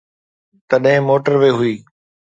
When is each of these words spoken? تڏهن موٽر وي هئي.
تڏهن 0.69 0.97
موٽر 1.07 1.33
وي 1.41 1.51
هئي. 1.59 1.75